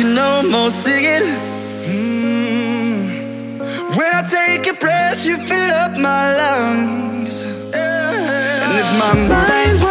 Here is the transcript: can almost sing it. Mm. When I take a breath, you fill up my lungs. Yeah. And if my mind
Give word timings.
can 0.00 0.18
almost 0.18 0.82
sing 0.82 1.04
it. 1.04 1.24
Mm. 1.84 3.08
When 3.96 4.10
I 4.20 4.22
take 4.22 4.66
a 4.66 4.74
breath, 4.74 5.26
you 5.26 5.36
fill 5.36 5.70
up 5.82 5.92
my 5.98 6.22
lungs. 6.40 7.42
Yeah. 7.42 8.62
And 8.62 8.72
if 8.82 8.88
my 9.04 9.14
mind 9.28 9.89